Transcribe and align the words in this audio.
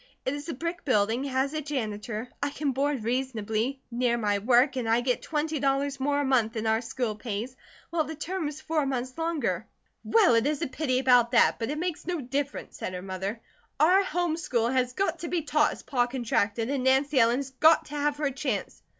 "It 0.25 0.33
is 0.33 0.49
a 0.49 0.55
brick 0.55 0.83
building, 0.83 1.25
has 1.25 1.53
a 1.53 1.61
janitor, 1.61 2.27
I 2.41 2.49
can 2.49 2.71
board 2.71 3.03
reasonably, 3.03 3.83
near 3.91 4.17
my 4.17 4.39
work, 4.39 4.75
and 4.75 4.89
I 4.89 5.01
get 5.01 5.21
twenty 5.21 5.59
dollars 5.59 5.99
more 5.99 6.19
a 6.21 6.25
month 6.25 6.53
than 6.53 6.65
our 6.65 6.81
school 6.81 7.13
pays, 7.13 7.55
while 7.91 8.03
the 8.03 8.15
term 8.15 8.47
is 8.47 8.61
four 8.61 8.87
months 8.87 9.15
longer." 9.15 9.67
"Well, 10.03 10.33
it 10.33 10.47
is 10.47 10.63
a 10.63 10.67
pity 10.67 10.97
about 10.97 11.33
that; 11.33 11.59
but 11.59 11.69
it 11.69 11.77
makes 11.77 12.07
no 12.07 12.19
difference," 12.19 12.77
said 12.77 12.95
her 12.95 13.03
mother. 13.03 13.41
"Our 13.79 14.03
home 14.03 14.37
school 14.37 14.69
has 14.69 14.93
got 14.93 15.19
to 15.19 15.27
be 15.27 15.43
taught 15.43 15.71
as 15.73 15.83
Pa 15.83 16.07
contracted, 16.07 16.71
and 16.71 16.83
Nancy 16.83 17.19
Ellen 17.19 17.37
has 17.37 17.51
got 17.51 17.85
to 17.85 17.95
have 17.95 18.17
her 18.17 18.31
chance." 18.31 18.81